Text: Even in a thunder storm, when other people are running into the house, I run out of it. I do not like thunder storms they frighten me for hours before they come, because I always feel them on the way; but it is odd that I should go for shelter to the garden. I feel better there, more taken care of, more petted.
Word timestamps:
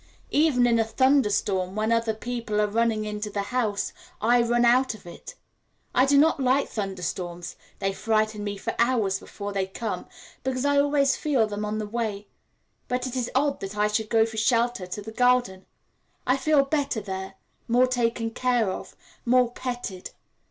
Even 0.31 0.65
in 0.65 0.79
a 0.79 0.83
thunder 0.83 1.29
storm, 1.29 1.75
when 1.75 1.91
other 1.91 2.15
people 2.15 2.59
are 2.59 2.65
running 2.65 3.05
into 3.05 3.29
the 3.29 3.43
house, 3.53 3.93
I 4.19 4.41
run 4.41 4.65
out 4.65 4.95
of 4.95 5.05
it. 5.05 5.35
I 5.93 6.07
do 6.07 6.17
not 6.17 6.39
like 6.39 6.67
thunder 6.69 7.03
storms 7.03 7.55
they 7.77 7.93
frighten 7.93 8.43
me 8.43 8.57
for 8.57 8.73
hours 8.79 9.19
before 9.19 9.53
they 9.53 9.67
come, 9.67 10.07
because 10.43 10.65
I 10.65 10.79
always 10.79 11.15
feel 11.15 11.45
them 11.45 11.63
on 11.63 11.77
the 11.77 11.85
way; 11.85 12.27
but 12.87 13.05
it 13.05 13.15
is 13.15 13.29
odd 13.35 13.59
that 13.59 13.77
I 13.77 13.87
should 13.87 14.09
go 14.09 14.25
for 14.25 14.37
shelter 14.37 14.87
to 14.87 15.03
the 15.03 15.11
garden. 15.11 15.67
I 16.25 16.35
feel 16.35 16.65
better 16.65 16.99
there, 17.01 17.35
more 17.67 17.85
taken 17.85 18.31
care 18.31 18.71
of, 18.71 18.95
more 19.23 19.51
petted. 19.51 20.09